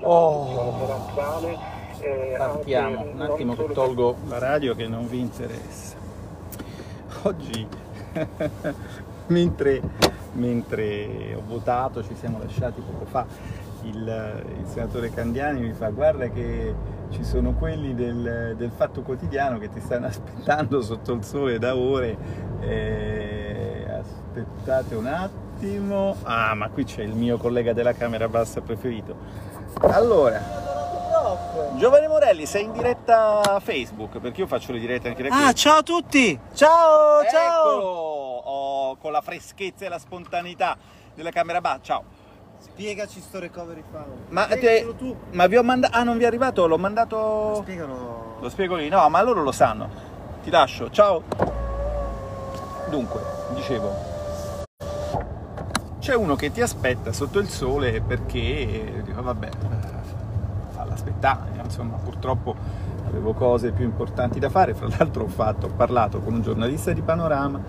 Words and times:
Oh. 0.00 0.86
Partiamo, 2.36 2.98
anche 2.98 3.10
un 3.12 3.20
attimo 3.20 3.54
che 3.54 3.72
tolgo 3.72 4.16
la 4.28 4.38
radio 4.38 4.74
che 4.74 4.86
non 4.86 5.06
vi 5.06 5.18
interessa. 5.18 5.96
Oggi, 7.22 7.66
mentre, 9.26 9.82
mentre 10.32 11.34
ho 11.34 11.42
votato, 11.46 12.02
ci 12.04 12.14
siamo 12.14 12.38
lasciati 12.38 12.80
poco 12.80 13.04
fa, 13.04 13.26
il, 13.82 14.44
il 14.60 14.66
senatore 14.66 15.12
Candiani 15.12 15.60
mi 15.60 15.72
fa 15.72 15.90
guarda 15.90 16.28
che 16.28 16.74
ci 17.10 17.24
sono 17.24 17.52
quelli 17.54 17.94
del, 17.94 18.54
del 18.56 18.70
Fatto 18.70 19.02
Quotidiano 19.02 19.58
che 19.58 19.68
ti 19.70 19.80
stanno 19.80 20.06
aspettando 20.08 20.80
sotto 20.80 21.12
il 21.12 21.24
sole 21.24 21.58
da 21.58 21.76
ore. 21.76 22.16
Eh, 22.60 23.86
aspettate 23.90 24.94
un 24.94 25.06
attimo. 25.06 25.47
Ah, 26.22 26.54
ma 26.54 26.68
qui 26.68 26.84
c'è 26.84 27.02
il 27.02 27.14
mio 27.14 27.36
collega 27.36 27.72
della 27.72 27.92
Camera 27.92 28.28
Bassa 28.28 28.60
preferito. 28.60 29.16
Allora, 29.80 30.40
Giovanni 31.76 32.06
Morelli, 32.06 32.46
sei 32.46 32.64
in 32.64 32.72
diretta 32.72 33.60
Facebook, 33.62 34.18
perché 34.18 34.40
io 34.40 34.46
faccio 34.46 34.72
le 34.72 34.78
dirette 34.78 35.08
anche 35.08 35.22
da 35.22 35.28
qui. 35.28 35.38
Ah, 35.40 35.52
ciao 35.52 35.78
a 35.78 35.82
tutti! 35.82 36.38
Ciao, 36.54 37.24
ciao! 37.30 37.70
Oh, 37.70 38.96
con 38.96 39.12
la 39.12 39.20
freschezza 39.20 39.84
e 39.84 39.88
la 39.88 39.98
spontaneità 39.98 40.76
della 41.14 41.30
Camera 41.30 41.60
Bassa. 41.60 41.80
Ciao. 41.82 42.04
Spiegaci 42.58 43.20
sto 43.20 43.38
recovery 43.38 43.84
file. 43.88 44.26
Ma, 44.30 44.46
te- 44.46 44.94
tu. 44.96 45.16
ma 45.30 45.46
vi 45.46 45.56
ho 45.56 45.62
mandato... 45.62 45.96
Ah, 45.96 46.02
non 46.02 46.18
vi 46.18 46.24
è 46.24 46.26
arrivato? 46.26 46.66
L'ho 46.66 46.78
mandato... 46.78 47.56
Spiegalo. 47.62 48.38
Lo 48.40 48.48
spiego 48.48 48.74
lì? 48.74 48.88
No, 48.88 49.08
ma 49.08 49.22
loro 49.22 49.42
lo 49.42 49.52
sanno. 49.52 49.88
Ti 50.42 50.50
lascio, 50.50 50.90
ciao. 50.90 51.22
Dunque, 52.88 53.20
dicevo, 53.54 54.07
c'è 56.08 56.16
uno 56.16 56.36
che 56.36 56.50
ti 56.50 56.62
aspetta 56.62 57.12
sotto 57.12 57.38
il 57.38 57.50
sole 57.50 58.00
perché 58.00 59.02
dico, 59.04 59.22
vabbè, 59.22 59.48
falla 60.70 60.94
aspettare, 60.94 61.50
insomma, 61.62 61.98
purtroppo 61.98 62.54
avevo 63.06 63.34
cose 63.34 63.72
più 63.72 63.84
importanti 63.84 64.38
da 64.38 64.48
fare. 64.48 64.72
Fra 64.72 64.88
l'altro 64.88 65.24
ho, 65.24 65.28
fatto, 65.28 65.66
ho 65.66 65.70
parlato 65.76 66.20
con 66.20 66.32
un 66.32 66.40
giornalista 66.40 66.94
di 66.94 67.02
Panorama, 67.02 67.60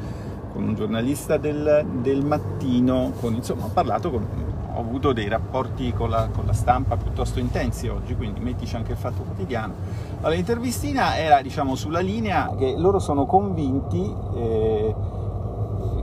con 0.54 0.64
un 0.64 0.74
giornalista 0.74 1.36
del, 1.36 1.86
del 2.02 2.24
mattino, 2.24 3.12
con, 3.20 3.34
insomma, 3.34 3.66
ho 3.66 3.72
parlato 3.74 4.10
con, 4.10 4.26
ho 4.74 4.80
avuto 4.80 5.12
dei 5.12 5.28
rapporti 5.28 5.92
con 5.92 6.10
la, 6.10 6.30
con 6.34 6.46
la 6.46 6.54
stampa 6.54 6.96
piuttosto 6.96 7.40
intensi 7.40 7.90
oggi, 7.90 8.16
quindi 8.16 8.40
mettici 8.40 8.74
anche 8.78 8.94
il 8.94 8.98
fatto 8.98 9.22
quotidiano. 9.22 9.74
Allora, 10.20 10.36
l'intervistina 10.36 11.18
era 11.18 11.42
diciamo 11.42 11.76
sulla 11.76 12.00
linea 12.00 12.56
che 12.58 12.76
loro 12.78 13.00
sono 13.00 13.26
convinti 13.26 14.16
eh, 14.36 14.96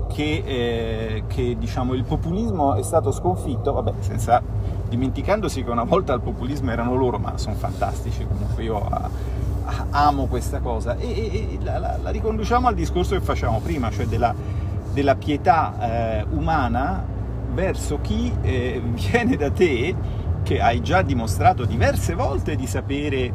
che, 0.09 0.43
eh, 0.47 1.23
che, 1.27 1.57
diciamo, 1.59 1.95
il 1.95 2.05
populismo 2.05 2.75
è 2.75 2.83
stato 2.83 3.11
sconfitto, 3.13 3.73
vabbè, 3.73 3.93
senza, 4.01 4.43
dimenticandosi 4.89 5.65
che 5.65 5.71
una 5.71 5.85
volta 5.85 6.13
il 6.15 6.21
populismo 6.21 6.71
erano 6.71 6.95
loro, 6.95 7.19
ma 7.19 7.37
sono 7.37 7.55
fantastici, 7.57 8.27
comunque 8.27 8.63
io 8.63 8.87
a- 8.87 9.09
a- 9.65 9.87
amo 9.91 10.27
questa 10.27 10.61
cosa, 10.61 10.97
e, 10.97 11.07
e- 11.09 11.49
e 11.55 11.59
la, 11.63 11.79
la- 11.79 11.99
la 12.03 12.11
riconduciamo 12.11 12.69
al 12.69 12.75
discorso 12.75 13.15
che 13.15 13.21
facevamo 13.21 13.61
prima, 13.61 13.91
cioè 13.91 14.07
della, 14.07 14.33
della 14.93 15.17
pietà 15.17 15.75
eh, 16.21 16.27
umana 16.31 17.05
verso 17.53 17.99
chi 18.01 18.33
eh, 18.43 18.81
viene 18.95 19.37
da 19.37 19.51
te, 19.51 19.95
che 20.43 20.61
hai 20.61 20.81
già 20.81 21.03
dimostrato 21.03 21.65
diverse 21.65 22.15
volte 22.15 22.55
di 22.55 22.67
sapere, 22.69 23.33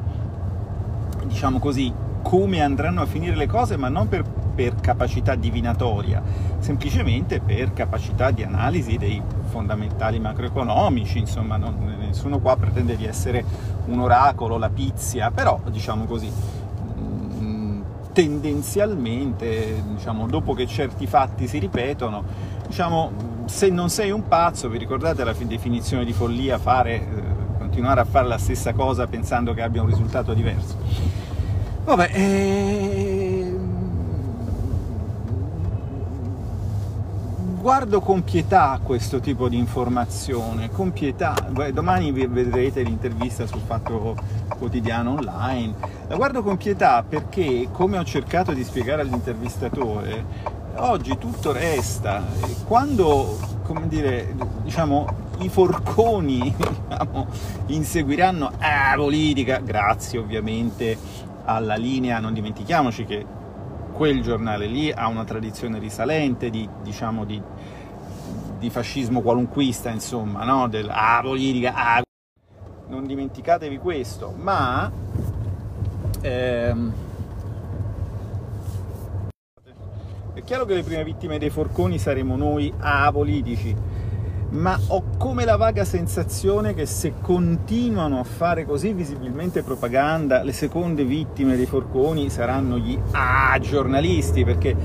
diciamo 1.25 1.59
così, 1.59 1.91
come 2.21 2.61
andranno 2.61 3.01
a 3.01 3.05
finire 3.05 3.35
le 3.35 3.47
cose, 3.47 3.75
ma 3.77 3.89
non 3.89 4.07
per, 4.07 4.23
per 4.61 4.75
capacità 4.79 5.33
divinatoria, 5.33 6.21
semplicemente 6.59 7.39
per 7.39 7.73
capacità 7.73 8.29
di 8.29 8.43
analisi 8.43 8.95
dei 8.95 9.19
fondamentali 9.49 10.19
macroeconomici, 10.19 11.17
insomma, 11.17 11.57
non- 11.57 11.95
nessuno 11.99 12.37
qua 12.37 12.55
pretende 12.57 12.95
di 12.95 13.05
essere 13.05 13.43
un 13.85 13.99
oracolo, 13.99 14.59
la 14.59 14.69
pizia, 14.69 15.31
però 15.31 15.59
diciamo 15.71 16.05
così, 16.05 16.31
mm, 16.99 17.81
tendenzialmente, 18.13 19.81
diciamo, 19.95 20.27
dopo 20.27 20.53
che 20.53 20.67
certi 20.67 21.07
fatti 21.07 21.47
si 21.47 21.57
ripetono, 21.57 22.23
diciamo, 22.67 23.11
se 23.45 23.69
non 23.69 23.89
sei 23.89 24.11
un 24.11 24.27
pazzo, 24.27 24.69
vi 24.69 24.77
ricordate 24.77 25.23
la 25.23 25.33
fi- 25.33 25.47
definizione 25.47 26.05
di 26.05 26.13
follia, 26.13 26.59
fare, 26.59 26.93
eh, 26.93 27.05
continuare 27.57 28.01
a 28.01 28.05
fare 28.05 28.27
la 28.27 28.37
stessa 28.37 28.73
cosa 28.73 29.07
pensando 29.07 29.55
che 29.55 29.63
abbia 29.63 29.81
un 29.81 29.87
risultato 29.87 30.35
diverso. 30.35 30.77
Vabbè, 31.83 32.11
ehm, 32.13 33.20
guardo 37.61 38.01
con 38.01 38.23
pietà 38.23 38.79
questo 38.83 39.19
tipo 39.19 39.47
di 39.47 39.55
informazione, 39.55 40.71
con 40.71 40.91
pietà. 40.91 41.35
Domani 41.71 42.11
vedrete 42.11 42.81
l'intervista 42.81 43.45
sul 43.45 43.61
Fatto 43.63 44.15
Quotidiano 44.57 45.11
online. 45.11 45.75
La 46.07 46.15
guardo 46.15 46.41
con 46.41 46.57
pietà 46.57 47.03
perché, 47.07 47.69
come 47.71 47.99
ho 47.99 48.03
cercato 48.03 48.51
di 48.51 48.63
spiegare 48.63 49.03
all'intervistatore, 49.03 50.25
oggi 50.77 51.15
tutto 51.19 51.51
resta. 51.51 52.23
Quando, 52.65 53.37
come 53.61 53.87
dire, 53.87 54.35
diciamo, 54.63 55.05
i 55.39 55.49
forconi 55.49 56.53
diciamo, 56.57 57.27
inseguiranno 57.67 58.51
la 58.57 58.93
politica, 58.95 59.59
grazie 59.59 60.17
ovviamente 60.17 60.97
alla 61.45 61.75
linea, 61.75 62.19
non 62.19 62.33
dimentichiamoci 62.33 63.05
che 63.05 63.39
quel 63.91 64.21
giornale 64.21 64.65
lì 64.67 64.91
ha 64.91 65.07
una 65.07 65.23
tradizione 65.23 65.79
risalente 65.79 66.49
di, 66.49 66.67
diciamo, 66.81 67.25
di, 67.25 67.41
di 68.57 68.69
fascismo 68.69 69.21
qualunquista, 69.21 69.89
insomma, 69.89 70.43
no? 70.43 70.67
Del, 70.67 70.89
ah, 70.89 71.19
politica, 71.21 71.73
ah. 71.75 72.01
Non 72.87 73.05
dimenticatevi 73.05 73.77
questo, 73.77 74.33
ma... 74.37 74.91
ehm, 76.21 76.93
è 80.33 80.43
chiaro 80.43 80.65
che 80.65 80.73
le 80.73 80.83
prime 80.83 81.03
vittime 81.03 81.37
dei 81.37 81.49
forconi 81.49 81.97
saremo 81.99 82.35
noi 82.35 82.73
apolitici, 82.77 83.75
ma 84.51 84.77
ho 84.87 85.03
come 85.17 85.45
la 85.45 85.55
vaga 85.55 85.85
sensazione 85.85 86.73
che 86.73 86.85
se 86.85 87.13
continuano 87.21 88.19
a 88.19 88.23
fare 88.23 88.65
così 88.65 88.93
visibilmente 88.93 89.63
propaganda, 89.63 90.43
le 90.43 90.51
seconde 90.51 91.05
vittime 91.05 91.55
dei 91.55 91.65
forconi 91.65 92.29
saranno 92.29 92.77
gli 92.77 92.97
ah, 93.11 93.57
giornalisti, 93.59 94.43
perché 94.43 94.75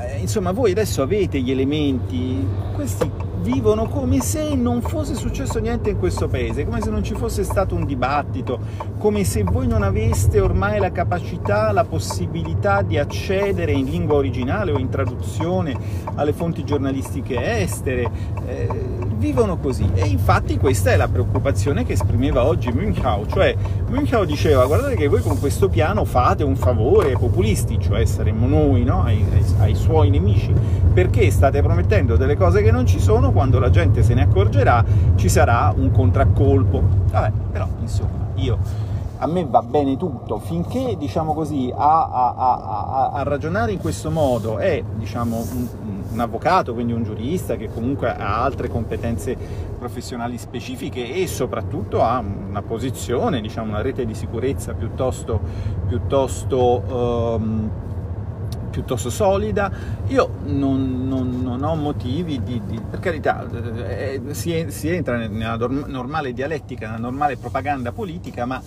eh, 0.00 0.18
insomma 0.18 0.52
voi 0.52 0.70
adesso 0.70 1.02
avete 1.02 1.40
gli 1.40 1.50
elementi, 1.50 2.46
questi 2.74 3.10
vivono 3.52 3.86
come 3.86 4.20
se 4.20 4.54
non 4.54 4.82
fosse 4.82 5.14
successo 5.14 5.58
niente 5.58 5.88
in 5.88 5.98
questo 5.98 6.28
paese, 6.28 6.66
come 6.66 6.82
se 6.82 6.90
non 6.90 7.02
ci 7.02 7.14
fosse 7.14 7.42
stato 7.44 7.74
un 7.74 7.86
dibattito, 7.86 8.58
come 8.98 9.24
se 9.24 9.42
voi 9.42 9.66
non 9.66 9.82
aveste 9.82 10.38
ormai 10.38 10.78
la 10.78 10.92
capacità, 10.92 11.72
la 11.72 11.84
possibilità 11.84 12.82
di 12.82 12.98
accedere 12.98 13.72
in 13.72 13.86
lingua 13.86 14.16
originale 14.16 14.70
o 14.70 14.78
in 14.78 14.90
traduzione 14.90 15.74
alle 16.16 16.34
fonti 16.34 16.62
giornalistiche 16.62 17.62
estere. 17.62 18.10
Eh, 18.46 19.06
vivono 19.18 19.58
così 19.58 19.90
e 19.94 20.06
infatti 20.06 20.56
questa 20.58 20.92
è 20.92 20.96
la 20.96 21.08
preoccupazione 21.08 21.84
che 21.84 21.94
esprimeva 21.94 22.44
oggi 22.44 22.70
Münchau, 22.70 23.26
cioè 23.26 23.54
Münchau 23.88 24.24
diceva 24.24 24.64
guardate 24.64 24.94
che 24.94 25.08
voi 25.08 25.20
con 25.22 25.38
questo 25.40 25.68
piano 25.68 26.04
fate 26.04 26.44
un 26.44 26.54
favore 26.54 27.08
ai 27.08 27.16
populisti, 27.16 27.78
cioè 27.80 28.04
saremmo 28.04 28.46
noi, 28.46 28.84
no? 28.84 29.02
ai, 29.02 29.24
ai- 29.32 29.54
ai 29.58 29.74
suoi 29.74 30.10
nemici, 30.10 30.52
perché 30.94 31.30
state 31.30 31.62
promettendo 31.62 32.16
delle 32.16 32.36
cose 32.36 32.62
che 32.62 32.70
non 32.70 32.86
ci 32.86 33.00
sono, 33.00 33.32
quando 33.38 33.60
la 33.60 33.70
gente 33.70 34.02
se 34.02 34.14
ne 34.14 34.22
accorgerà 34.22 34.84
ci 35.14 35.28
sarà 35.28 35.72
un 35.76 35.92
contraccolpo. 35.92 36.82
Vabbè, 37.12 37.30
però 37.52 37.68
insomma, 37.80 38.26
io 38.34 38.58
a 39.18 39.26
me 39.28 39.46
va 39.48 39.62
bene 39.62 39.96
tutto, 39.96 40.40
finché 40.40 40.96
diciamo 40.98 41.34
così 41.34 41.72
a, 41.72 42.08
a- 42.08 42.34
a- 42.36 43.10
a- 43.12 43.22
ragionare 43.22 43.70
in 43.70 43.78
questo 43.78 44.10
modo 44.10 44.58
è 44.58 44.82
diciamo 44.96 45.36
un, 45.36 45.68
un 46.10 46.18
avvocato, 46.18 46.74
quindi 46.74 46.92
un 46.92 47.04
giurista 47.04 47.54
che 47.54 47.70
comunque 47.72 48.12
ha 48.12 48.42
altre 48.42 48.68
competenze 48.68 49.36
professionali 49.78 50.36
specifiche 50.36 51.14
e 51.14 51.28
soprattutto 51.28 52.02
ha 52.02 52.18
una 52.18 52.62
posizione, 52.62 53.40
diciamo 53.40 53.70
una 53.70 53.82
rete 53.82 54.04
di 54.04 54.14
sicurezza 54.14 54.72
piuttosto, 54.72 55.38
piuttosto 55.86 57.36
ehm, 57.38 57.70
piuttosto 58.70 59.10
solida. 59.10 59.70
Io 60.08 60.38
non, 60.44 61.06
non- 61.08 61.40
non 61.42 61.62
ho 61.62 61.74
motivi 61.74 62.42
di, 62.42 62.60
di- 62.66 62.80
per 62.88 63.00
carità, 63.00 63.46
eh, 63.88 64.20
si, 64.30 64.66
si 64.68 64.88
entra 64.88 65.16
nella 65.16 65.56
norm- 65.56 65.86
normale 65.86 66.32
dialettica, 66.32 66.86
nella 66.86 66.98
normale 67.00 67.36
propaganda 67.36 67.92
politica, 67.92 68.44
ma 68.44 68.60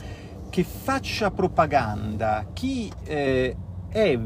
che 0.50 0.63
faccia 0.63 1.31
propaganda 1.31 2.45
chi 2.53 2.92
eh, 3.06 3.56
è 3.89 4.19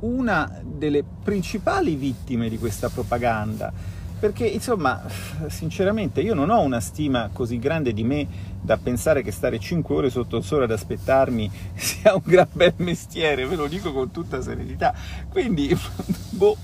una 0.00 0.50
delle 0.62 1.04
principali 1.22 1.94
vittime 1.94 2.48
di 2.48 2.58
questa 2.58 2.88
propaganda. 2.88 3.72
Perché 4.20 4.46
insomma, 4.46 5.02
sinceramente, 5.48 6.20
io 6.20 6.34
non 6.34 6.50
ho 6.50 6.60
una 6.60 6.80
stima 6.80 7.30
così 7.32 7.58
grande 7.58 7.94
di 7.94 8.04
me 8.04 8.26
da 8.60 8.76
pensare 8.76 9.22
che 9.22 9.32
stare 9.32 9.58
5 9.58 9.94
ore 9.94 10.10
sotto 10.10 10.36
il 10.36 10.44
sole 10.44 10.64
ad 10.64 10.70
aspettarmi 10.70 11.50
sia 11.74 12.14
un 12.14 12.20
gran 12.22 12.48
bel 12.52 12.74
mestiere, 12.76 13.46
ve 13.46 13.56
lo 13.56 13.66
dico 13.66 13.94
con 13.94 14.10
tutta 14.10 14.42
serenità. 14.42 14.92
Quindi, 15.30 15.74
boh, 16.36 16.54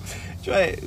cioè, 0.43 0.79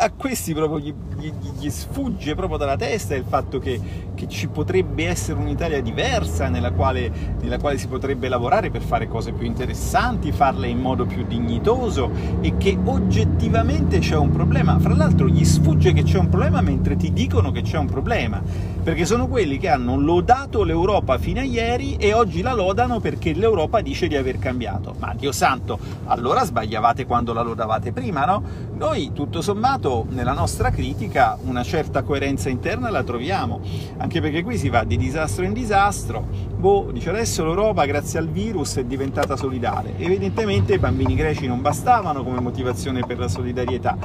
a 0.00 0.10
questi 0.10 0.52
proprio 0.52 0.80
gli, 0.80 0.94
gli, 1.16 1.32
gli, 1.58 1.70
sfugge 1.70 2.34
proprio 2.34 2.58
dalla 2.58 2.76
testa 2.76 3.14
il 3.14 3.24
fatto 3.26 3.58
che, 3.58 3.80
che 4.18 4.26
ci 4.26 4.48
potrebbe 4.48 5.06
essere 5.06 5.38
un'Italia 5.38 5.80
diversa 5.80 6.48
nella 6.48 6.72
quale, 6.72 7.36
nella 7.40 7.56
quale, 7.56 7.78
si 7.78 7.86
potrebbe 7.86 8.28
lavorare 8.28 8.68
per 8.68 8.82
fare 8.82 9.06
cose 9.06 9.30
più 9.30 9.46
interessanti, 9.46 10.32
farle 10.32 10.66
in 10.66 10.80
modo 10.80 11.06
più 11.06 11.24
dignitoso 11.24 12.10
e 12.40 12.56
che 12.56 12.76
oggettivamente 12.84 14.00
c'è 14.00 14.16
un 14.16 14.32
problema. 14.32 14.76
Fra 14.80 14.96
l'altro 14.96 15.28
gli 15.28 15.44
sfugge 15.44 15.92
che 15.92 16.02
c'è 16.02 16.18
un 16.18 16.28
problema 16.28 16.60
mentre 16.60 16.96
ti 16.96 17.12
dicono 17.12 17.52
che 17.52 17.62
c'è 17.62 17.78
un 17.78 17.86
problema, 17.86 18.42
perché 18.82 19.06
sono 19.06 19.28
quelli 19.28 19.56
che 19.56 19.68
hanno 19.68 19.96
lodato 19.96 20.64
l'Europa 20.64 21.16
fino 21.18 21.38
a 21.38 21.44
ieri 21.44 21.94
e 21.94 22.12
oggi 22.12 22.42
la 22.42 22.54
lodano 22.54 22.98
perché 22.98 23.34
l'Europa 23.34 23.80
dice 23.82 24.08
di 24.08 24.16
aver 24.16 24.40
cambiato. 24.40 24.96
Ma 24.98 25.14
Dio 25.16 25.30
santo, 25.30 25.78
allora 26.06 26.44
sbagliavate 26.44 27.06
quando 27.06 27.32
la 27.32 27.42
lodavate 27.42 27.92
prima, 27.92 28.24
no? 28.24 28.42
Noi 28.74 29.12
tutto 29.12 29.42
sommato 29.42 30.06
nella 30.08 30.32
nostra 30.32 30.70
critica 30.70 31.38
una 31.44 31.62
certa 31.62 32.02
coerenza 32.02 32.48
interna 32.48 32.90
la 32.90 33.04
troviamo, 33.04 33.60
anche 34.08 34.22
perché 34.22 34.42
qui 34.42 34.56
si 34.56 34.70
va 34.70 34.84
di 34.84 34.96
disastro 34.96 35.44
in 35.44 35.52
disastro. 35.52 36.24
Boh, 36.56 36.88
dice 36.92 37.10
adesso 37.10 37.44
l'Europa 37.44 37.84
grazie 37.84 38.18
al 38.18 38.28
virus 38.28 38.76
è 38.76 38.84
diventata 38.84 39.36
solidale. 39.36 39.98
Evidentemente 39.98 40.72
i 40.72 40.78
bambini 40.78 41.14
greci 41.14 41.46
non 41.46 41.60
bastavano 41.60 42.24
come 42.24 42.40
motivazione 42.40 43.04
per 43.06 43.18
la 43.18 43.28
solidarietà. 43.28 43.98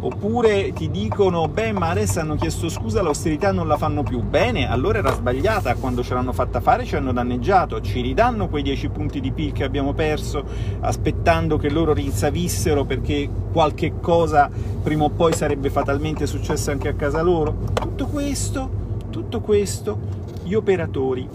Oppure 0.00 0.72
ti 0.72 0.90
dicono, 0.90 1.46
beh, 1.48 1.72
ma 1.72 1.90
adesso 1.90 2.18
hanno 2.18 2.34
chiesto 2.36 2.70
scusa, 2.70 3.02
l'austerità 3.02 3.52
non 3.52 3.68
la 3.68 3.76
fanno 3.76 4.02
più. 4.02 4.22
Bene, 4.22 4.70
allora 4.70 4.98
era 4.98 5.12
sbagliata, 5.12 5.74
quando 5.74 6.02
ce 6.02 6.14
l'hanno 6.14 6.32
fatta 6.32 6.62
fare 6.62 6.86
ci 6.86 6.96
hanno 6.96 7.12
danneggiato, 7.12 7.82
ci 7.82 8.00
ridanno 8.00 8.48
quei 8.48 8.62
10 8.62 8.88
punti 8.88 9.20
di 9.20 9.32
PIL 9.32 9.52
che 9.52 9.64
abbiamo 9.64 9.92
perso, 9.92 10.44
aspettando 10.80 11.58
che 11.58 11.68
loro 11.68 11.92
rinsavissero 11.92 12.84
perché 12.84 13.28
qualche 13.52 14.00
cosa 14.00 14.50
prima 14.82 15.04
o 15.04 15.10
poi 15.10 15.34
sarebbe 15.34 15.68
fatalmente 15.68 16.26
successa 16.26 16.72
anche 16.72 16.88
a 16.88 16.94
casa 16.94 17.20
loro. 17.20 17.54
Tutto 17.74 18.06
questo, 18.06 18.81
tutto 19.12 19.40
questo, 19.40 19.98
gli 20.42 20.54
operatori 20.54 21.28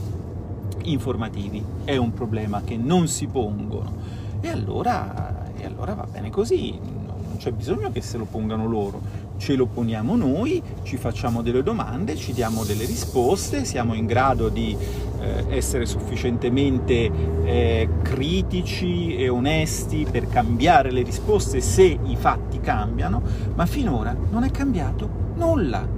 informativi 0.83 1.63
è 1.83 1.95
un 1.95 2.11
problema 2.11 2.63
che 2.65 2.75
non 2.75 3.07
si 3.07 3.27
pongono. 3.27 3.93
E 4.41 4.49
allora, 4.49 5.53
e 5.55 5.63
allora 5.63 5.93
va 5.93 6.07
bene 6.11 6.31
così, 6.31 6.77
non 6.79 7.37
c'è 7.37 7.51
bisogno 7.51 7.91
che 7.91 8.01
se 8.01 8.17
lo 8.17 8.25
pongano 8.25 8.67
loro, 8.67 8.99
ce 9.37 9.55
lo 9.55 9.67
poniamo 9.67 10.15
noi, 10.15 10.61
ci 10.81 10.97
facciamo 10.97 11.43
delle 11.43 11.61
domande, 11.61 12.15
ci 12.15 12.33
diamo 12.33 12.63
delle 12.63 12.85
risposte, 12.85 13.63
siamo 13.63 13.93
in 13.93 14.07
grado 14.07 14.49
di 14.49 14.75
eh, 15.19 15.45
essere 15.49 15.85
sufficientemente 15.85 17.11
eh, 17.43 17.89
critici 18.01 19.15
e 19.15 19.29
onesti 19.29 20.07
per 20.09 20.27
cambiare 20.27 20.91
le 20.91 21.03
risposte 21.03 21.61
se 21.61 21.83
i 21.83 22.15
fatti 22.15 22.59
cambiano, 22.59 23.21
ma 23.53 23.67
finora 23.67 24.15
non 24.31 24.43
è 24.43 24.49
cambiato 24.49 25.07
nulla. 25.35 25.96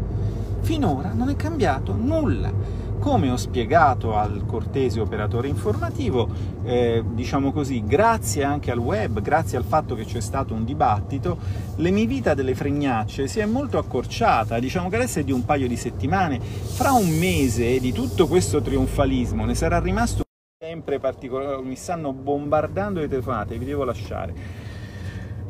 Finora 0.62 1.14
non 1.14 1.30
è 1.30 1.36
cambiato 1.36 1.96
nulla. 1.96 2.52
Come 3.00 3.30
ho 3.30 3.38
spiegato 3.38 4.18
al 4.18 4.44
cortese 4.46 5.00
operatore 5.00 5.48
informativo, 5.48 6.28
eh, 6.64 7.02
diciamo 7.14 7.54
così, 7.54 7.86
grazie 7.86 8.44
anche 8.44 8.72
al 8.72 8.78
web, 8.78 9.22
grazie 9.22 9.58
al 9.58 9.64
fatto 9.64 9.96
che 9.96 10.04
c'è 10.04 10.20
stato 10.20 10.54
un 10.54 10.66
dibattito, 10.66 11.38
l'emivita 11.78 12.34
delle 12.34 12.56
fregnacce 12.56 13.28
si 13.28 13.40
è 13.40 13.46
molto 13.46 13.78
accorciata, 13.78 14.60
diciamo 14.60 14.90
che 14.90 14.98
adesso 14.98 15.20
è 15.20 15.24
di 15.24 15.32
un 15.32 15.46
paio 15.46 15.70
di 15.70 15.78
settimane, 15.78 16.42
fra 16.42 16.92
un 16.92 17.08
mese 17.08 17.80
di 17.80 17.94
tutto 17.94 18.28
questo 18.28 18.62
trionfalismo 18.62 19.46
ne 19.46 19.56
sarà 19.56 19.80
rimasto 19.80 20.24
sempre 20.62 21.00
particolare, 21.00 21.62
mi 21.62 21.78
stanno 21.78 22.12
bombardando 22.12 23.00
le 23.00 23.08
telefonate, 23.08 23.58
vi 23.58 23.64
devo 23.64 23.86
lasciare. 23.86 24.69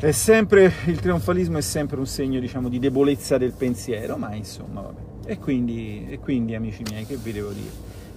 È 0.02 0.12
sempre, 0.12 0.72
il 0.86 0.98
trionfalismo 1.02 1.58
è 1.58 1.62
sempre 1.62 1.98
un 1.98 2.08
segno, 2.08 2.40
diciamo, 2.40 2.70
di 2.70 2.80
debolezza 2.80 3.38
del 3.38 3.52
pensiero, 3.52 4.16
ma 4.16 4.34
insomma, 4.34 4.80
vabbè. 4.80 5.02
E 5.26 5.40
quindi, 5.40 6.08
e 6.10 6.20
quindi, 6.20 6.56
amici 6.56 6.84
miei, 6.90 7.06
che 7.06 7.18
vi 7.18 7.34
devo 7.34 7.50
dire? 7.50 7.70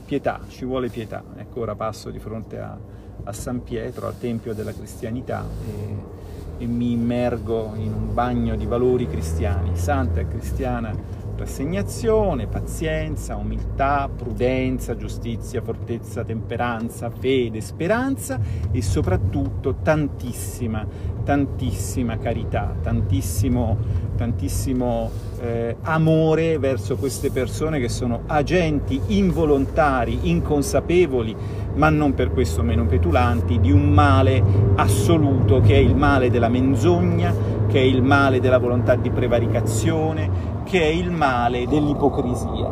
Pietà, 0.07 0.43
ci 0.47 0.65
vuole 0.65 0.91
pietà. 0.91 1.25
Ecco, 1.37 1.59
ora 1.59 1.75
passo 1.75 2.11
di 2.11 2.21
fronte 2.21 2.61
a, 2.61 2.79
a 3.25 3.33
San 3.33 3.65
Pietro, 3.65 4.07
al 4.07 4.17
Tempio 4.17 4.55
della 4.55 4.73
Cristianità, 4.73 5.45
e, 5.67 6.63
e 6.63 6.67
mi 6.67 6.93
immergo 6.93 7.73
in 7.75 7.93
un 7.93 8.15
bagno 8.15 8.55
di 8.55 8.65
valori 8.65 9.09
cristiani, 9.09 9.77
santa 9.77 10.21
e 10.21 10.29
cristiana 10.29 10.95
rassegnazione, 11.43 12.47
pazienza, 12.47 13.37
umiltà, 13.37 14.09
prudenza, 14.15 14.97
giustizia, 14.97 15.61
fortezza, 15.61 16.25
temperanza, 16.25 17.11
fede, 17.11 17.61
speranza 17.61 18.39
e 18.71 18.81
soprattutto 18.81 19.77
tantissima, 19.83 20.87
tantissima 21.25 22.19
carità, 22.19 22.75
tantissimo, 22.81 23.77
tantissimo 24.17 25.11
eh, 25.41 25.77
amore 25.83 26.59
verso 26.59 26.97
queste 26.97 27.31
persone 27.31 27.81
che 27.81 27.89
sono 27.89 28.23
agenti 28.27 29.01
involontari, 29.09 30.31
inconsapevoli, 30.31 31.35
ma 31.75 31.91
non 31.91 32.15
per 32.15 32.31
questo 32.31 32.63
meno 32.63 32.87
petulanti, 32.87 33.59
di 33.59 33.73
un 33.73 33.91
male 33.91 34.43
assoluto 34.77 35.61
che 35.61 35.75
è 35.75 35.79
il 35.79 35.97
male 35.97 36.31
della 36.31 36.49
menzogna, 36.49 37.35
che 37.73 37.79
è 37.79 37.85
il 37.85 38.03
male 38.03 38.39
della 38.39 38.59
volontà 38.59 38.97
di 38.97 39.09
prevaricazione, 39.09 40.61
che 40.65 40.83
è 40.83 40.93
il 40.93 41.11
male 41.11 41.67
dell'ipocrisia. 41.67 42.71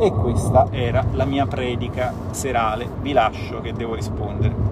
E 0.00 0.10
questa 0.10 0.66
era 0.72 1.04
la 1.12 1.24
mia 1.24 1.46
predica 1.46 2.12
serale. 2.30 2.88
Vi 3.02 3.12
lascio 3.12 3.60
che 3.60 3.72
devo 3.72 3.94
rispondere. 3.94 4.69